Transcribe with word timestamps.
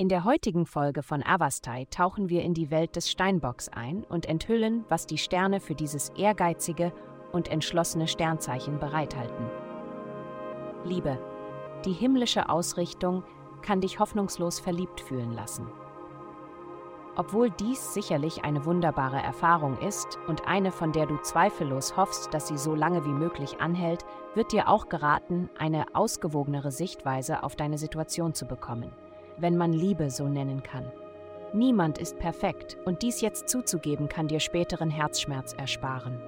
In 0.00 0.08
der 0.08 0.24
heutigen 0.24 0.64
Folge 0.64 1.02
von 1.02 1.22
Avastai 1.22 1.84
tauchen 1.90 2.30
wir 2.30 2.42
in 2.42 2.54
die 2.54 2.70
Welt 2.70 2.96
des 2.96 3.10
Steinbocks 3.10 3.68
ein 3.68 4.02
und 4.04 4.24
enthüllen, 4.24 4.86
was 4.88 5.06
die 5.06 5.18
Sterne 5.18 5.60
für 5.60 5.74
dieses 5.74 6.08
ehrgeizige 6.16 6.94
und 7.32 7.48
entschlossene 7.48 8.08
Sternzeichen 8.08 8.78
bereithalten. 8.78 9.50
Liebe, 10.84 11.18
die 11.84 11.92
himmlische 11.92 12.48
Ausrichtung 12.48 13.24
kann 13.60 13.82
dich 13.82 13.98
hoffnungslos 13.98 14.58
verliebt 14.58 15.02
fühlen 15.02 15.34
lassen. 15.34 15.66
Obwohl 17.14 17.50
dies 17.50 17.92
sicherlich 17.92 18.42
eine 18.42 18.64
wunderbare 18.64 19.22
Erfahrung 19.22 19.76
ist 19.80 20.18
und 20.26 20.48
eine, 20.48 20.72
von 20.72 20.92
der 20.92 21.04
du 21.04 21.18
zweifellos 21.18 21.98
hoffst, 21.98 22.32
dass 22.32 22.48
sie 22.48 22.56
so 22.56 22.74
lange 22.74 23.04
wie 23.04 23.12
möglich 23.12 23.60
anhält, 23.60 24.06
wird 24.34 24.52
dir 24.52 24.70
auch 24.70 24.88
geraten, 24.88 25.50
eine 25.58 25.94
ausgewogenere 25.94 26.70
Sichtweise 26.70 27.42
auf 27.42 27.54
deine 27.54 27.76
Situation 27.76 28.32
zu 28.32 28.46
bekommen, 28.46 28.90
wenn 29.40 29.56
man 29.56 29.72
Liebe 29.72 30.10
so 30.10 30.28
nennen 30.28 30.62
kann. 30.62 30.90
Niemand 31.52 31.98
ist 31.98 32.18
perfekt 32.18 32.76
und 32.84 33.02
dies 33.02 33.20
jetzt 33.20 33.48
zuzugeben 33.48 34.08
kann 34.08 34.28
dir 34.28 34.40
späteren 34.40 34.90
Herzschmerz 34.90 35.52
ersparen. 35.52 36.20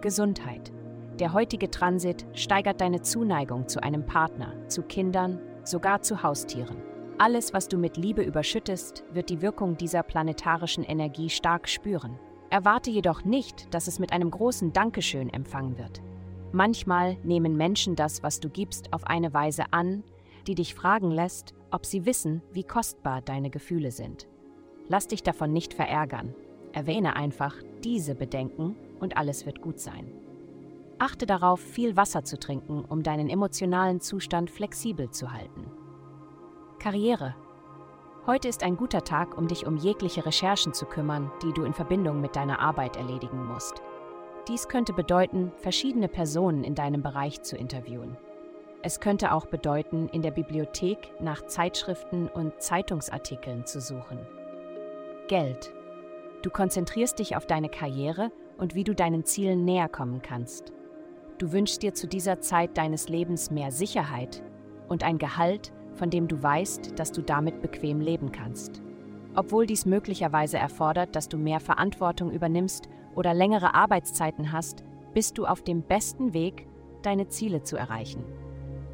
Gesundheit. 0.00 0.72
Der 1.18 1.32
heutige 1.32 1.70
Transit 1.70 2.26
steigert 2.34 2.80
deine 2.80 3.00
Zuneigung 3.00 3.66
zu 3.66 3.82
einem 3.82 4.06
Partner, 4.06 4.52
zu 4.68 4.82
Kindern, 4.82 5.40
sogar 5.64 6.02
zu 6.02 6.22
Haustieren. 6.22 6.76
Alles, 7.18 7.54
was 7.54 7.66
du 7.66 7.78
mit 7.78 7.96
Liebe 7.96 8.22
überschüttest, 8.22 9.02
wird 9.12 9.30
die 9.30 9.40
Wirkung 9.40 9.76
dieser 9.78 10.02
planetarischen 10.02 10.84
Energie 10.84 11.30
stark 11.30 11.68
spüren. 11.68 12.18
Erwarte 12.50 12.90
jedoch 12.90 13.24
nicht, 13.24 13.72
dass 13.74 13.88
es 13.88 13.98
mit 13.98 14.12
einem 14.12 14.30
großen 14.30 14.72
Dankeschön 14.72 15.30
empfangen 15.30 15.78
wird. 15.78 16.02
Manchmal 16.52 17.16
nehmen 17.24 17.56
Menschen 17.56 17.96
das, 17.96 18.22
was 18.22 18.38
du 18.38 18.50
gibst, 18.50 18.92
auf 18.92 19.04
eine 19.04 19.32
Weise 19.34 19.64
an, 19.72 20.04
die 20.46 20.54
dich 20.54 20.74
fragen 20.74 21.10
lässt, 21.10 21.54
ob 21.70 21.86
sie 21.86 22.06
wissen, 22.06 22.42
wie 22.52 22.64
kostbar 22.64 23.22
deine 23.22 23.50
Gefühle 23.50 23.90
sind. 23.90 24.28
Lass 24.88 25.08
dich 25.08 25.22
davon 25.22 25.52
nicht 25.52 25.74
verärgern. 25.74 26.34
Erwähne 26.72 27.16
einfach 27.16 27.56
diese 27.82 28.14
Bedenken 28.14 28.76
und 29.00 29.16
alles 29.16 29.46
wird 29.46 29.60
gut 29.60 29.80
sein. 29.80 30.12
Achte 30.98 31.26
darauf, 31.26 31.60
viel 31.60 31.96
Wasser 31.96 32.24
zu 32.24 32.38
trinken, 32.38 32.84
um 32.84 33.02
deinen 33.02 33.28
emotionalen 33.28 34.00
Zustand 34.00 34.50
flexibel 34.50 35.10
zu 35.10 35.32
halten. 35.32 35.70
Karriere. 36.78 37.34
Heute 38.26 38.48
ist 38.48 38.62
ein 38.62 38.76
guter 38.76 39.04
Tag, 39.04 39.36
um 39.36 39.46
dich 39.46 39.66
um 39.66 39.76
jegliche 39.76 40.24
Recherchen 40.24 40.72
zu 40.72 40.86
kümmern, 40.86 41.30
die 41.42 41.52
du 41.52 41.64
in 41.64 41.74
Verbindung 41.74 42.20
mit 42.20 42.34
deiner 42.34 42.60
Arbeit 42.60 42.96
erledigen 42.96 43.46
musst. 43.46 43.82
Dies 44.48 44.68
könnte 44.68 44.92
bedeuten, 44.92 45.52
verschiedene 45.56 46.08
Personen 46.08 46.64
in 46.64 46.74
deinem 46.74 47.02
Bereich 47.02 47.42
zu 47.42 47.56
interviewen. 47.56 48.16
Es 48.86 49.00
könnte 49.00 49.32
auch 49.32 49.46
bedeuten, 49.46 50.08
in 50.10 50.22
der 50.22 50.30
Bibliothek 50.30 51.10
nach 51.18 51.44
Zeitschriften 51.48 52.28
und 52.28 52.62
Zeitungsartikeln 52.62 53.66
zu 53.66 53.80
suchen. 53.80 54.20
Geld. 55.26 55.74
Du 56.42 56.50
konzentrierst 56.50 57.18
dich 57.18 57.34
auf 57.34 57.48
deine 57.48 57.68
Karriere 57.68 58.30
und 58.58 58.76
wie 58.76 58.84
du 58.84 58.94
deinen 58.94 59.24
Zielen 59.24 59.64
näher 59.64 59.88
kommen 59.88 60.22
kannst. 60.22 60.72
Du 61.38 61.50
wünschst 61.50 61.82
dir 61.82 61.94
zu 61.94 62.06
dieser 62.06 62.40
Zeit 62.40 62.78
deines 62.78 63.08
Lebens 63.08 63.50
mehr 63.50 63.72
Sicherheit 63.72 64.44
und 64.86 65.02
ein 65.02 65.18
Gehalt, 65.18 65.72
von 65.94 66.08
dem 66.08 66.28
du 66.28 66.40
weißt, 66.40 66.96
dass 66.96 67.10
du 67.10 67.22
damit 67.22 67.62
bequem 67.62 68.00
leben 68.00 68.30
kannst. 68.30 68.82
Obwohl 69.34 69.66
dies 69.66 69.84
möglicherweise 69.84 70.58
erfordert, 70.58 71.16
dass 71.16 71.28
du 71.28 71.38
mehr 71.38 71.58
Verantwortung 71.58 72.30
übernimmst 72.30 72.88
oder 73.16 73.34
längere 73.34 73.74
Arbeitszeiten 73.74 74.52
hast, 74.52 74.84
bist 75.12 75.38
du 75.38 75.44
auf 75.44 75.62
dem 75.62 75.82
besten 75.82 76.34
Weg, 76.34 76.68
deine 77.02 77.26
Ziele 77.26 77.64
zu 77.64 77.76
erreichen. 77.76 78.45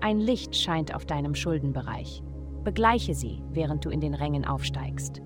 Ein 0.00 0.20
Licht 0.20 0.54
scheint 0.54 0.94
auf 0.94 1.06
deinem 1.06 1.34
Schuldenbereich. 1.34 2.22
Begleiche 2.62 3.14
sie, 3.14 3.42
während 3.50 3.84
du 3.84 3.90
in 3.90 4.00
den 4.00 4.14
Rängen 4.14 4.44
aufsteigst. 4.44 5.20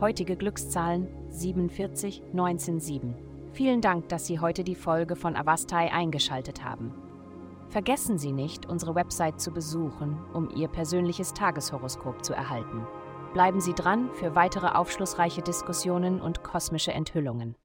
Heutige 0.00 0.36
Glückszahlen 0.36 1.08
47 1.30 2.22
19 2.34 2.78
7. 2.78 3.14
Vielen 3.52 3.80
Dank, 3.80 4.10
dass 4.10 4.26
Sie 4.26 4.38
heute 4.38 4.64
die 4.64 4.74
Folge 4.74 5.16
von 5.16 5.34
Avastai 5.34 5.90
eingeschaltet 5.90 6.62
haben. 6.62 6.92
Vergessen 7.70 8.18
Sie 8.18 8.32
nicht, 8.32 8.66
unsere 8.66 8.94
Website 8.94 9.40
zu 9.40 9.50
besuchen, 9.50 10.18
um 10.34 10.50
Ihr 10.54 10.68
persönliches 10.68 11.32
Tageshoroskop 11.32 12.22
zu 12.22 12.34
erhalten. 12.34 12.86
Bleiben 13.32 13.62
Sie 13.62 13.72
dran 13.72 14.10
für 14.12 14.34
weitere 14.34 14.68
aufschlussreiche 14.68 15.40
Diskussionen 15.40 16.20
und 16.20 16.42
kosmische 16.42 16.92
Enthüllungen. 16.92 17.56